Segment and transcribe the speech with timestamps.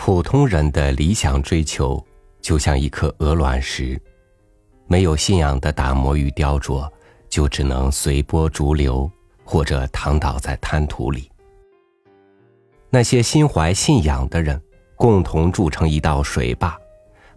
[0.00, 2.02] 普通人的理想追求，
[2.40, 4.00] 就像一颗鹅卵石，
[4.86, 6.88] 没有信仰的打磨与雕琢，
[7.28, 9.10] 就只能随波逐流，
[9.44, 11.28] 或者躺倒在滩涂里。
[12.90, 14.58] 那些心怀信仰的人，
[14.94, 16.78] 共同筑成一道水坝，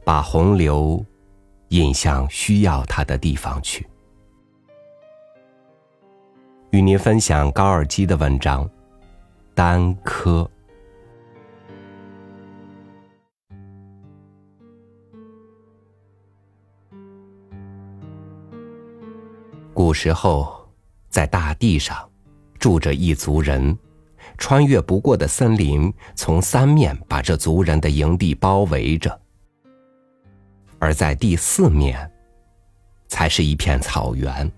[0.06, 1.04] 把洪流
[1.70, 3.86] 引向需要它的地方去。
[6.70, 8.64] 与您分享高尔基的文章
[9.56, 10.48] 《丹科》。
[19.74, 20.70] 古时候，
[21.10, 21.98] 在大地上
[22.60, 23.78] 住着一族人，
[24.38, 29.20] 穿越不过的森林从三面把这族人的营地包围着，
[30.78, 32.12] 而在第四面，
[33.08, 34.52] 才是一片草原。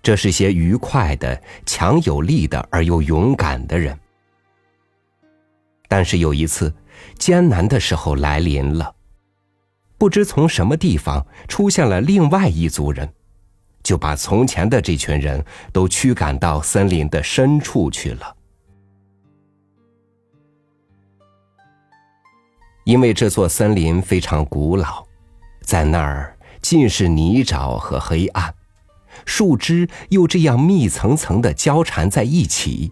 [0.00, 3.98] 这是些愉快的、强有力的而又勇敢的人。
[5.88, 6.72] 但是有一次，
[7.18, 8.94] 艰难的时候来临了。
[10.02, 13.08] 不知从什么地方出现了另外一族人，
[13.84, 18.36] 就把从前的这群人都驱赶到森林的深处去了。
[22.82, 25.06] 因为这座森林非常古老，
[25.60, 28.52] 在那儿尽是泥沼和黑暗，
[29.24, 32.90] 树枝又这样密层层的交缠在一起，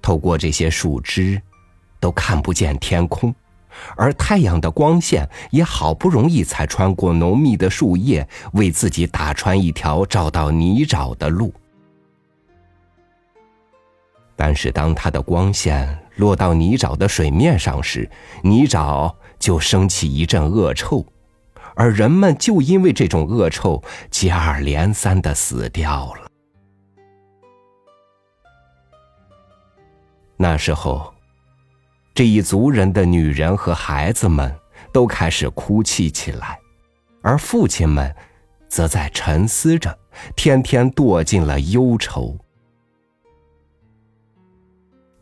[0.00, 1.42] 透过这些树枝，
[1.98, 3.34] 都看不见天空。
[3.96, 11.52] 而太阳的光线也好不容易才穿过浓密的树叶，为自己打穿一条照到泥沼的路。
[14.36, 18.08] 但是，当它的光线落到泥沼的水面上时，
[18.42, 21.04] 泥沼就升起一阵恶臭，
[21.74, 26.28] 而人们就因为这种恶臭接二连三的死掉了。
[30.36, 31.15] 那时候。
[32.16, 34.50] 这一族人的女人和孩子们
[34.90, 36.58] 都开始哭泣起来，
[37.20, 38.10] 而父亲们
[38.70, 39.94] 则在沉思着，
[40.34, 42.34] 天天堕进了忧愁。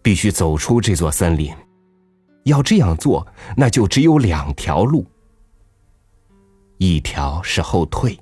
[0.03, 1.53] 必须走出这座森林，
[2.45, 3.27] 要这样做，
[3.57, 5.05] 那就只有两条路：
[6.79, 8.17] 一条是后退，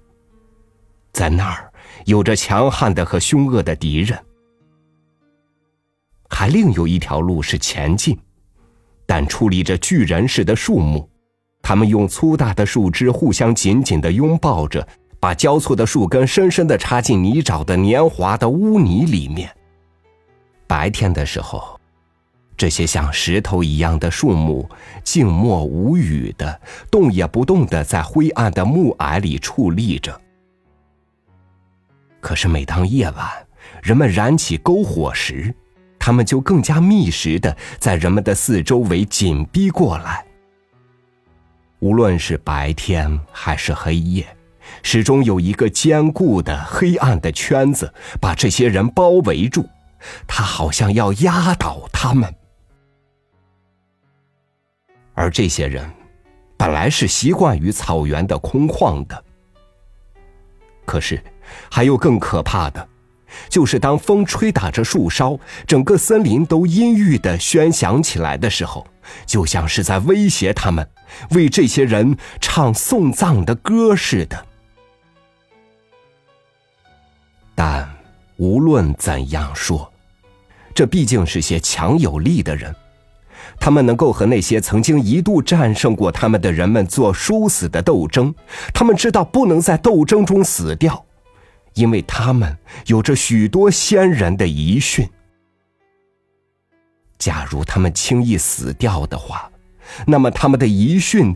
[1.12, 1.70] 在那儿
[2.06, 4.19] 有着强悍的和凶恶的敌人；
[6.30, 8.19] 还另有一条路是前进。
[9.14, 11.06] 但矗立着巨人似的树木，
[11.60, 14.88] 他们用粗大的树枝互相紧紧的拥抱着，
[15.20, 19.54] 把交错的树根深深的插进泥沼的黏滑的污泥里面。
[20.66, 21.78] 白天的时候，
[22.56, 24.66] 这些像石头一样的树木
[25.04, 26.58] 静默无语的，
[26.90, 30.18] 动也不动的在灰暗的暮霭里矗立着。
[32.18, 33.28] 可是每当夜晚，
[33.82, 35.54] 人们燃起篝火时，
[36.04, 40.26] 他们就更加密实的在人们的四周围紧逼过来。
[41.78, 44.26] 无论是白天还是黑夜，
[44.82, 49.64] 始终有一个坚固的黑暗的圈子把这些人包围住，
[50.26, 52.34] 他好像要压倒他们。
[55.14, 55.88] 而这些人
[56.56, 59.24] 本来是习惯于草原的空旷的，
[60.84, 61.22] 可是
[61.70, 62.88] 还有更可怕的。
[63.48, 68.87] 就是当风吹打着树梢，整个森林都阴郁的喧响起来的时候，
[69.26, 70.88] 就像是在威胁他们，
[71.31, 74.47] 为这些人唱送葬的歌似的。
[77.54, 77.88] 但
[78.37, 79.93] 无论怎样说，
[80.75, 82.75] 这毕竟是些强有力的人，
[83.60, 88.34] 他们能够和那些曾经一度战胜过他们的人们做殊死的斗争，
[88.72, 91.04] 他们知道不能在斗争中死掉。
[91.74, 92.56] 因为他们
[92.86, 95.08] 有着许多先人的遗训，
[97.18, 99.50] 假如他们轻易死掉的话，
[100.06, 101.34] 那么他们的遗训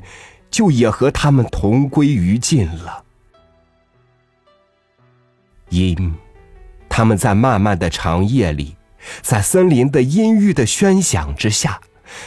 [0.50, 3.04] 就也和他们同归于尽了。
[5.70, 6.14] 因
[6.88, 8.76] 他们在漫漫的长夜里，
[9.22, 11.80] 在森林的阴郁的喧响之下，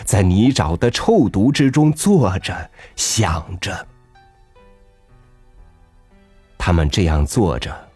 [0.04, 3.88] 在泥沼的臭毒之中坐着想着，
[6.58, 7.89] 他们这样坐着。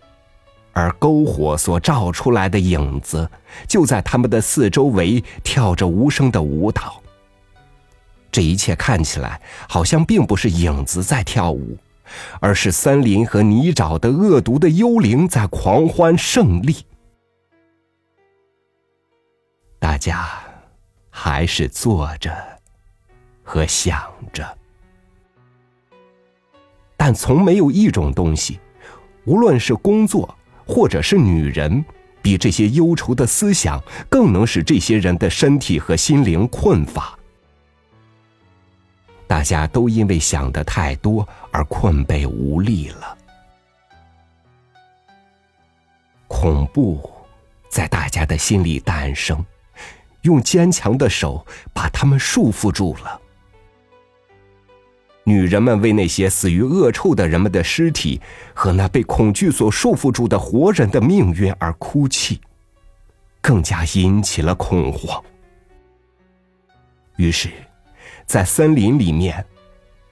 [0.73, 3.29] 而篝火所照出来的影子，
[3.67, 7.01] 就在他们的四周围跳着无声的舞蹈。
[8.31, 9.39] 这一切看起来
[9.69, 11.77] 好像并不是影子在跳舞，
[12.39, 16.75] 而是森林和泥沼的恶毒的幽灵在狂欢胜利。
[19.77, 20.27] 大家
[21.11, 22.35] 还是坐着
[23.43, 24.01] 和想
[24.33, 24.57] 着，
[26.97, 28.59] 但从没有一种东西，
[29.25, 30.35] 无论是工作。
[30.65, 31.83] 或者是女人，
[32.21, 37.17] 比这些忧愁的思想更能使这些人的身体和心灵困乏。
[39.27, 43.17] 大家都因为想的太多而困惫无力了，
[46.27, 47.11] 恐怖
[47.69, 49.43] 在大家的心里诞生，
[50.21, 53.19] 用坚强的手把他们束缚住了。
[55.25, 58.19] 女人们为那些死于恶臭的人们的尸体
[58.53, 62.41] 和那被恐惧所束缚住的活人的命运而哭泣，
[63.41, 65.23] 更加引起了恐慌。
[67.15, 67.49] 于是，
[68.25, 69.45] 在森林里面，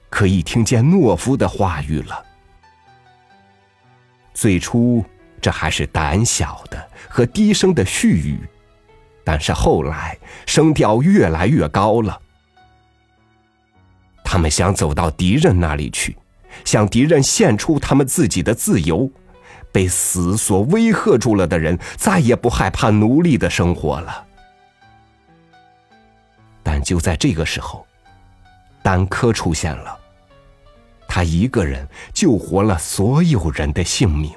[0.08, 2.24] 可以听见懦夫的话语了。
[4.32, 5.04] 最初，
[5.42, 8.38] 这还是胆小的和低声的絮语，
[9.24, 10.16] 但是后来，
[10.46, 12.18] 声调越来越高了。
[14.24, 16.16] 他们想走到敌人那里去，
[16.64, 19.10] 向敌人献出他们自己的自由。
[19.72, 24.26] 被死所威吓住了的人，再也不害怕奴隶的生活了。
[26.62, 27.86] 但就在这个时候，
[28.82, 29.98] 丹科出现了。
[31.08, 34.30] 他一个人救活了所有人的性命。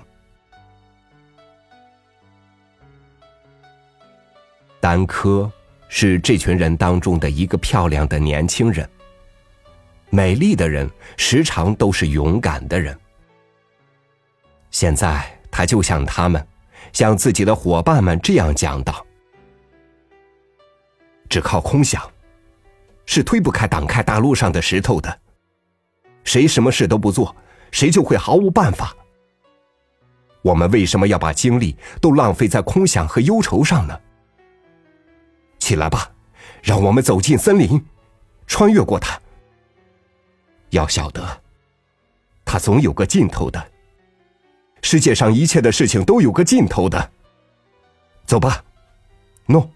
[4.79, 5.51] 丹科
[5.89, 8.89] 是这群人当中的一个漂亮的年轻人。
[10.15, 12.97] 美丽的人时常都是勇敢的人。
[14.71, 16.47] 现在他就像他们，
[16.93, 19.05] 向自己的伙伴们这样讲道
[21.27, 22.01] ：“只靠空想，
[23.05, 25.19] 是推不开挡开大路上的石头的。
[26.23, 27.35] 谁什么事都不做，
[27.73, 28.95] 谁就会毫无办法。
[30.41, 33.99] 我们为什么要把精力都浪费在空想和忧愁上呢？
[35.59, 36.09] 起来吧，
[36.63, 37.85] 让我们走进森林，
[38.47, 39.19] 穿越过它。”
[40.71, 41.41] 要晓得，
[42.43, 43.71] 它总有个尽头的。
[44.81, 47.11] 世界上一切的事情都有个尽头的。
[48.25, 48.63] 走吧，
[49.45, 49.69] 诺，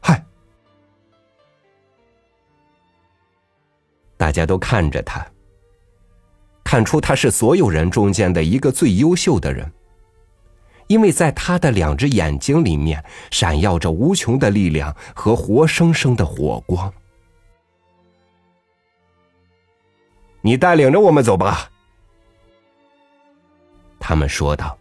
[0.00, 0.24] 嗨！
[4.16, 5.26] 大家都看着他，
[6.64, 9.72] 看出他是所有人中间的一个最优秀的人，
[10.88, 16.92] 因为在他的两只眼睛里面闪耀着无穷的力量和活生生的火光。
[20.40, 21.70] 你带领着我们走吧，
[23.98, 24.78] 他们说道。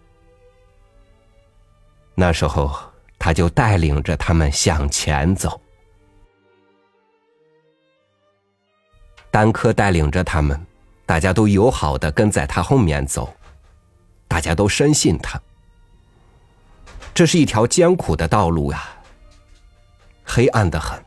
[2.13, 2.71] 那时候，
[3.19, 5.59] 他就带领着他们向前走。
[9.30, 10.65] 丹科带领着他们，
[11.06, 13.31] 大家都友好的跟在他后面走，
[14.27, 15.39] 大家都深信他。
[17.13, 18.88] 这是一条艰苦的道路呀，
[20.24, 21.03] 黑暗的很。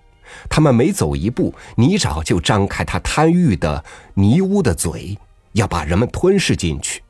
[0.51, 3.83] 他们每走一步，泥沼就张开它贪欲的
[4.15, 5.17] 泥污的嘴，
[5.53, 7.01] 要把人们吞噬进去；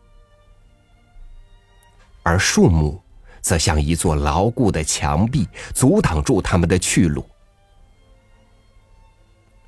[2.23, 3.03] 而树木
[3.41, 7.27] 则像一座牢固的墙壁，阻挡住他们的去路。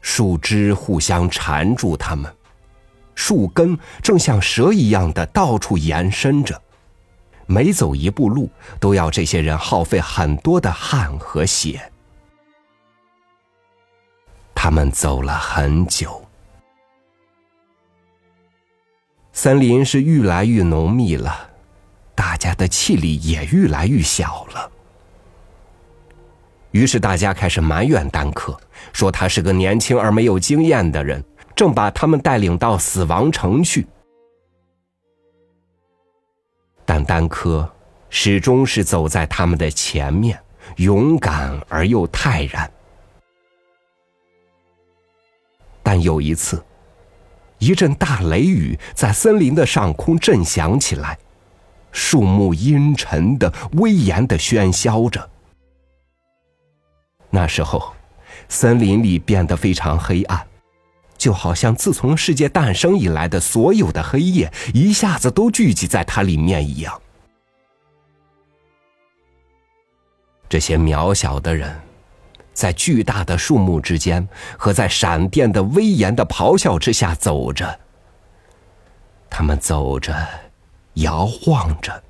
[0.02, 2.30] 树枝互相缠住他们，
[3.14, 6.60] 树根正像蛇一样的到处延伸着，
[7.46, 11.91] 每走一步路，都要这些人耗费很多的汗和血。
[14.64, 16.24] 他们走了很久，
[19.32, 21.50] 森林是愈来愈浓密了，
[22.14, 24.70] 大家的气力也愈来愈小了。
[26.70, 28.56] 于是大家开始埋怨丹克，
[28.92, 31.20] 说他是个年轻而没有经验的人，
[31.56, 33.84] 正把他们带领到死亡城去。
[36.84, 37.68] 但丹科
[38.10, 40.40] 始终是走在他们的前面，
[40.76, 42.72] 勇敢而又泰然。
[45.92, 46.64] 但有一次，
[47.58, 51.18] 一阵大雷雨在森林的上空震响起来，
[51.90, 55.28] 树木阴沉的、威严的喧嚣着。
[57.28, 57.92] 那时候，
[58.48, 60.46] 森林里变得非常黑暗，
[61.18, 66.98] 就好像自从世界诞生以来的所有的黑夜一下子都聚集在它里面一样。
[70.48, 71.78] 这些渺小的人。
[72.52, 74.26] 在巨大的树木之间，
[74.58, 77.80] 和在闪电的威严的咆哮之下走着。
[79.30, 80.14] 他们走着，
[80.94, 82.02] 摇晃着，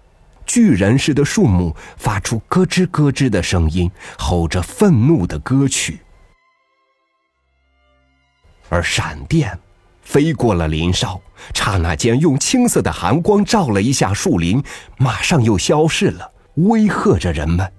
[0.45, 6.01] 巨人似的树木发出咯吱咯吱的声音，吼着愤怒的歌曲。
[8.69, 9.57] 而闪电
[10.03, 11.21] 飞过了林梢，
[11.55, 14.63] 刹那间用青色的寒光照了一下树林，
[14.97, 17.73] 马上又消逝了，威吓着人们。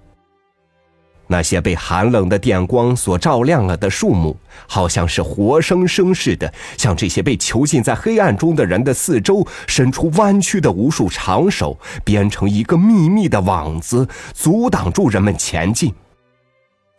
[1.34, 4.38] 那些被寒冷的电光所照亮了的树木，
[4.68, 15.92] 好像是活生生似的，向这些被囚禁在黑暗中的人的四周伸出弯曲的无数长手，编成一个密密的网子，阻挡住人们前进。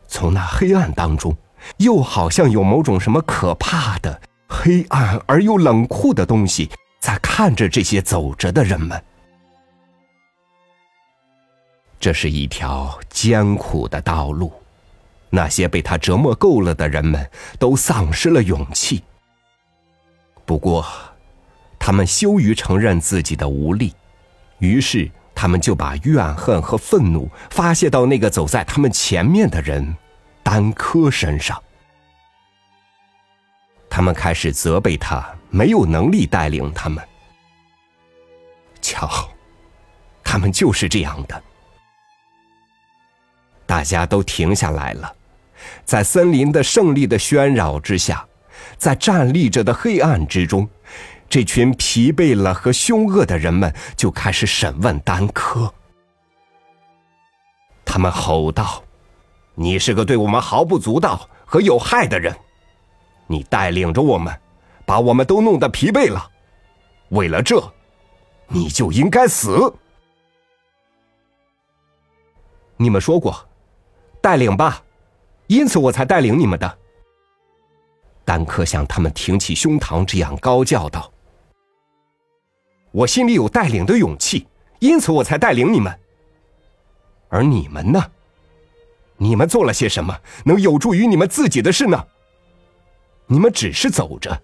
[0.09, 1.37] 从那黑暗当中，
[1.77, 6.69] 又好像有某种什么可怕的、黑暗而又冷酷的东西
[7.01, 9.01] 在看着这些走着的人们。
[12.05, 14.53] 这是一条艰苦的道路，
[15.31, 19.03] 那些被他折磨够了的人们都丧失了勇气。
[20.45, 20.85] 不过，
[21.79, 23.95] 他们羞于承认自己的无力，
[24.59, 29.97] 于是他们就把怨恨和愤怒发泄到那个走在他们前面的人
[30.43, 31.59] 丹科身上。
[33.89, 37.03] 他们开始责备他没有能力带领他们。
[38.83, 39.09] 瞧，
[40.23, 41.43] 他们就是这样的。
[43.75, 45.13] 大家都停下来了，
[45.85, 48.25] 在森林的胜利的喧扰之下，
[48.79, 50.69] 在站立着的黑暗之中，
[51.29, 55.75] 这群疲惫了和凶恶的人们就开始审问丹科。
[57.85, 58.81] 他们吼道
[59.57, 62.33] ：“你是个对我们毫不足道和有害的人，
[63.27, 64.33] 你带领着我们，
[64.87, 66.31] 把我们都弄得疲惫了。
[67.09, 67.61] 为了这，
[68.47, 69.75] 你就应该死。”
[72.79, 73.45] 你们说过。
[74.25, 74.83] 带领吧，
[75.49, 76.79] 因此我才带领你们的。
[78.25, 81.13] 丹克向他们挺起胸膛，这样高叫道
[82.91, 84.47] ：“我心里有带领的勇气，
[84.79, 85.95] 因此我才带领你们。
[87.29, 88.03] 而你们呢？
[89.19, 92.03] 你们做了些什么能有助于你们自己的事呢？
[93.27, 94.43] 你们只是走着，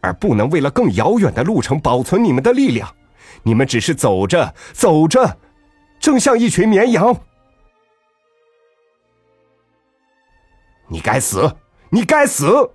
[0.00, 2.88] 而不能为了更遥远的路程保存你们的力量。
[3.42, 5.36] 你们只是走着，走着，
[5.98, 7.12] 正像一群绵羊。”
[10.92, 11.56] 你该死！
[11.88, 12.68] 你该死！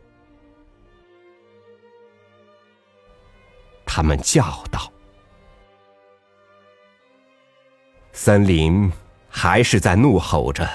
[3.85, 4.89] 他们叫道。
[8.13, 8.89] 森林
[9.27, 10.65] 还是在怒吼着，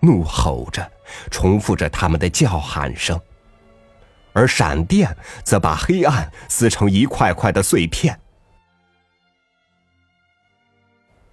[0.00, 0.90] 怒吼着，
[1.30, 3.20] 重复着他们的叫喊声，
[4.32, 8.18] 而闪电则把黑暗撕成一块块的碎片。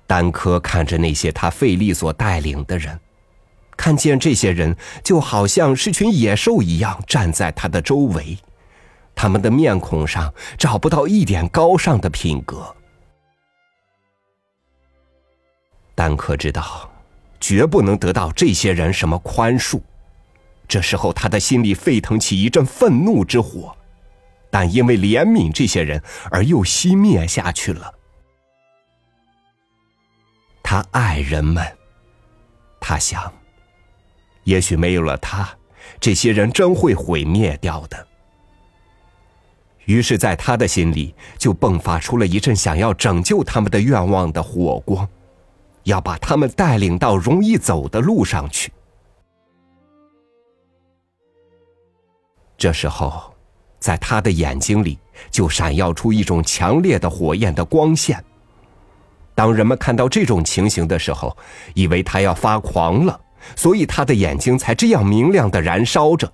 [0.06, 3.00] 丹科看着那些他费力所带领的人。
[3.78, 8.38] 看见这些人，就好像是群野兽一样站在他的周围，
[9.16, 12.76] 他们的面孔上找不到一点高尚的品格。
[15.96, 16.90] 丹克知道，
[17.40, 19.80] 绝不能得到这些人什么宽恕。
[20.68, 23.76] 这时候，他的心里沸腾起一阵愤怒之火，
[24.52, 27.94] 但因为怜悯这些人而又熄灭下去了。
[30.62, 31.66] 他爱人们，
[32.82, 33.32] 他想。
[34.48, 35.46] 也许没有了他，
[36.00, 38.08] 这些人真会毁灭掉的。
[39.84, 45.06] 于是，在他的心里就迸发出了一阵想要拯救他们的愿望的火光，
[45.84, 48.72] 要把他们带领到容易走的路上去。
[52.58, 53.34] 这时候，
[53.80, 54.98] 在他的眼睛里
[55.30, 58.24] 就闪耀出一种强烈的火焰的光线。
[59.36, 61.36] 当人们看到这种情形的时候，
[61.74, 63.20] 以为他要发狂了。
[63.56, 66.32] 所以他的眼睛才这样明亮的燃烧着。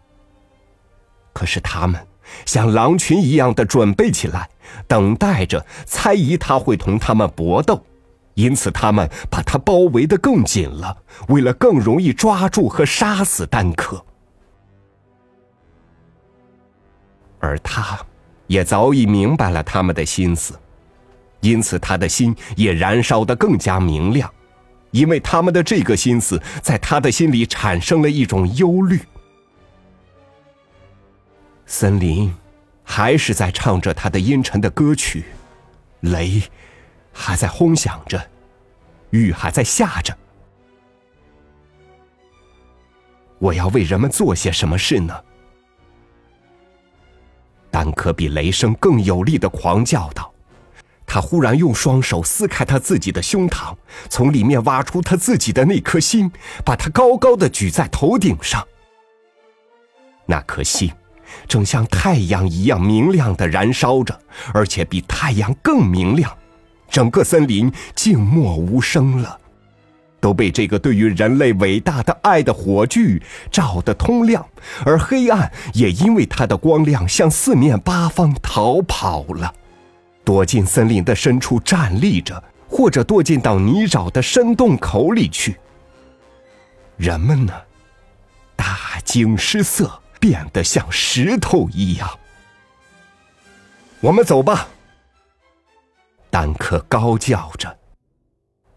[1.34, 2.06] 可是他们
[2.46, 4.50] 像狼群一样的准备起来，
[4.88, 7.84] 等待着猜疑他会同他们搏斗，
[8.36, 14.04] 因此他们把他包围的更紧了，为了更容易抓住和杀死丹克。
[17.40, 18.00] 而他，
[18.48, 20.58] 也早已明白了他们的心思，
[21.42, 24.32] 因此他的心也燃烧的更加明亮。
[24.94, 29.00] 因为他们的这个心思，在他的心里产生了一种忧虑。
[31.66, 32.34] 森林
[32.84, 35.26] 还是在唱着他的阴沉的歌曲，
[36.02, 36.42] 雷
[37.12, 38.24] 还在轰响着，
[39.10, 40.16] 雨还在下着。
[43.40, 45.20] 我要为人们做些什么事呢？
[47.72, 50.33] 丹可比雷声更有力的狂叫道。
[51.14, 53.76] 他忽然用双手撕开他自己的胸膛，
[54.10, 56.32] 从里面挖出他自己的那颗心，
[56.66, 58.68] 把它高高的举在头顶上。
[60.26, 60.92] 那颗心
[61.48, 64.20] 正像太阳一样明亮的燃烧着，
[64.56, 66.36] 而且比太阳更明亮。
[66.90, 69.40] 整个森林静默无声了，
[70.20, 74.44] 都被这个对于人类伟大的爱的火炬照得通亮，
[74.84, 79.54] 而黑暗也因为它的光亮向四面八方逃跑了。
[80.24, 85.60] 躲进森林的深处站立着，或者躲进到泥沼的深洞口里去。
[86.98, 87.54] 人们呢，
[88.56, 92.10] 大惊失色，变得像石头一样。
[94.00, 94.68] 我们走吧。
[96.30, 97.78] 丹克高叫着，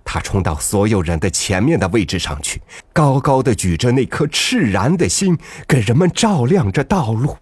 [0.04, 2.60] 他冲到所有人的前面的位置上去，
[2.92, 7.36] 高高的举着那颗炽然的心，给人们照亮着道路。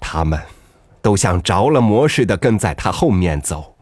[0.00, 0.40] 他们
[1.06, 3.76] 都像着了魔似的跟在他后面走。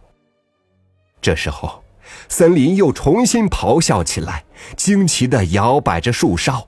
[1.22, 1.82] 这时候。
[2.28, 4.44] 森林又重新咆哮起来，
[4.76, 6.62] 惊奇的摇摆着树梢，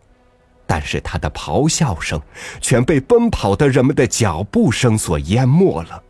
[0.67, 2.21] 但是他的咆哮声
[2.59, 6.03] 全被奔跑的人们的脚步声所淹没了。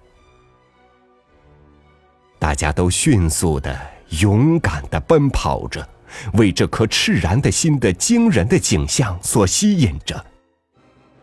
[2.38, 3.76] 大家都迅速的、
[4.20, 5.86] 勇敢的奔跑着，
[6.34, 10.24] 为这颗炽然的心的惊人的景象所吸引着。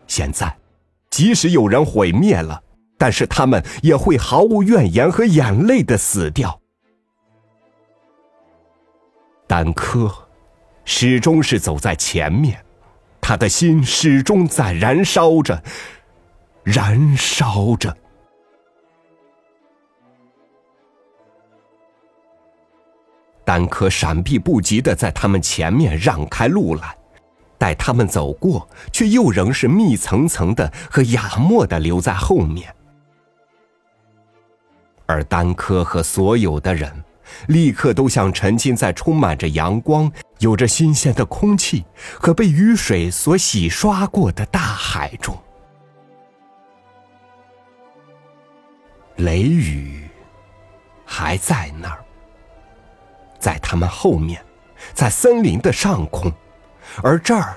[0.06, 0.54] 现在，
[1.08, 2.62] 即使有人毁灭了，
[3.04, 6.58] 但是他们也会毫无怨言和眼泪的死掉。
[9.46, 10.10] 丹柯
[10.86, 12.64] 始终是走在前面，
[13.20, 15.62] 他的心始终在燃烧着，
[16.62, 17.94] 燃烧着。
[23.44, 26.96] 丹柯闪避不及的在他们前面让开路来，
[27.58, 32.73] 待他们走过，却又仍是密层层的和哑默的留在后面，
[35.14, 36.92] 而丹柯和所有的人。
[37.46, 41.84] 立刻都像沉浸在充满着阳光、有着新鲜的空气
[42.20, 45.36] 和被雨水所洗刷过的大海中。
[49.16, 50.08] 雷雨
[51.04, 52.04] 还在那儿，
[53.38, 54.44] 在他们后面，
[54.92, 56.30] 在森林的上空，
[57.02, 57.56] 而这儿，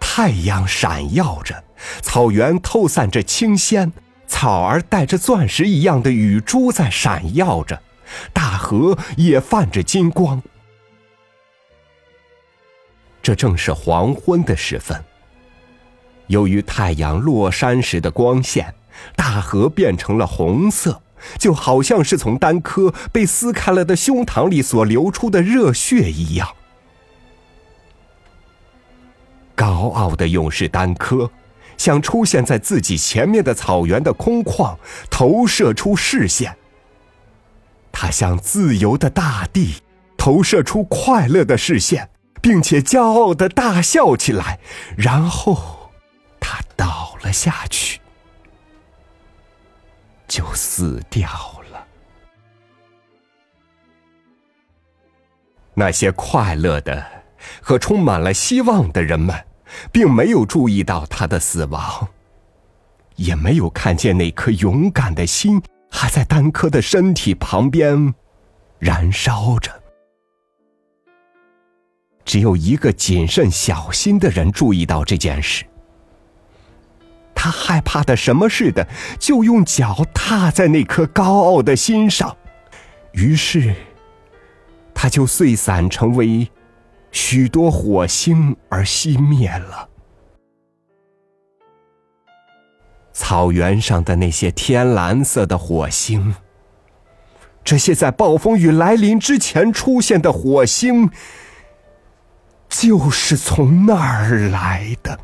[0.00, 1.62] 太阳闪耀着，
[2.02, 3.90] 草原透散着清鲜，
[4.28, 7.82] 草儿带着钻石一样的雨珠在闪耀着。
[8.32, 10.40] 大河也泛着金光。
[13.20, 15.04] 这正是黄昏的时分。
[16.28, 18.74] 由于太阳落山时的光线，
[19.16, 21.02] 大河变成了红色，
[21.38, 26.48] 就好像是从丹柯被撕开了的胸膛里所流出的热血一样。
[29.54, 31.30] 高傲的勇士丹柯，
[31.78, 34.76] 向出现在自己前面的草原的空旷
[35.08, 36.54] 投射出视线。
[37.90, 39.82] 他向自由的大地
[40.16, 42.10] 投射出快乐的视线，
[42.42, 44.60] 并且骄傲的大笑起来，
[44.96, 45.90] 然后
[46.38, 48.00] 他倒了下去，
[50.28, 51.28] 就死掉
[51.72, 51.86] 了。
[55.74, 57.04] 那些快乐的
[57.62, 59.44] 和充满了希望的人们，
[59.90, 62.08] 并没有注意到他的死亡，
[63.16, 65.62] 也没有看见那颗勇敢的心。
[65.90, 68.14] 还在丹柯的身体旁边
[68.78, 69.72] 燃烧着。
[72.26, 75.64] 只有一个谨慎小心的人注意到这件事。
[77.34, 78.86] 他害怕的什么似的，
[79.18, 82.36] 就用脚踏在那颗高傲的心上，
[83.12, 83.74] 于是
[84.92, 86.46] 他就碎散成为
[87.10, 89.88] 许多火星而熄灭了。
[93.12, 96.36] 草原上的那些天蓝色的火星，
[97.64, 101.10] 这些在暴风雨来临之前出现的火星，
[102.68, 105.18] 就是从那儿来的。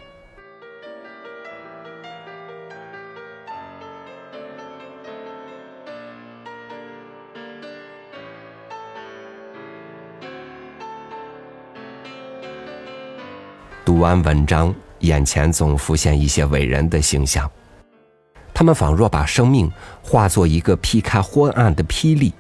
[13.95, 17.49] 读完文章，眼前总浮现一些伟人的形象。
[18.53, 19.71] 他们仿若把生命
[20.03, 22.33] 化作一个劈开昏暗的霹雳，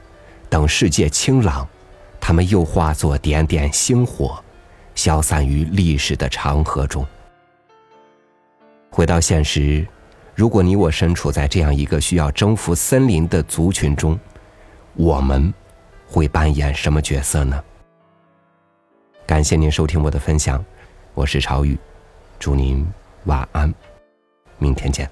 [0.48, 1.64] 等世界清朗，
[2.20, 4.42] 他们又化作点点星火，
[4.96, 7.06] 消散于历史的长河中。
[8.90, 9.86] 回到现实，
[10.34, 14.18] 如果你我身处在这样一个需要征服森林的族群中，
[14.94, 15.54] 我们
[16.08, 17.62] 会扮演什么角色呢？
[19.24, 20.62] 感谢您收听我的分享，
[21.14, 21.78] 我是朝雨，
[22.40, 22.84] 祝您
[23.26, 23.72] 晚安，
[24.58, 25.08] 明天见。